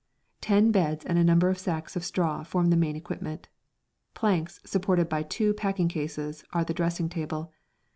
Ten 0.41 0.71
beds 0.71 1.05
and 1.05 1.19
a 1.19 1.23
number 1.23 1.47
of 1.47 1.59
sacks 1.59 1.95
of 1.95 2.03
straw 2.03 2.41
form 2.41 2.71
the 2.71 2.75
main 2.75 2.95
equipment. 2.95 3.49
Planks, 4.15 4.59
supported 4.65 5.07
by 5.07 5.21
two 5.21 5.53
packing 5.53 5.89
cases, 5.89 6.43
are 6.53 6.63
the 6.65 6.73
dressing 6.73 7.07
table. 7.07 7.53